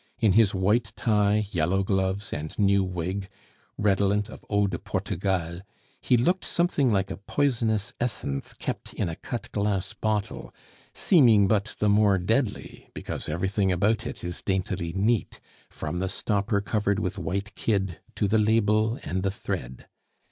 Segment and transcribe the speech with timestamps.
[0.19, 3.29] In his white tie, yellow gloves, and new wig,
[3.77, 5.61] redolent of eau de Portugal,
[6.01, 10.51] he looked something like a poisonous essence kept in a cut glass bottle,
[10.95, 16.61] seeming but the more deadly because everything about it is daintily neat, from the stopper
[16.61, 19.87] covered with white kid to the label and the thread.